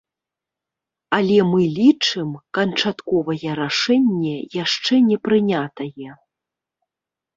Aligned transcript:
Але 1.17 1.35
мы 1.51 1.61
лічым, 1.79 2.29
канчатковае 2.59 3.51
рашэнне 3.61 4.35
яшчэ 4.63 4.93
не 5.11 5.17
прынятае. 5.31 6.09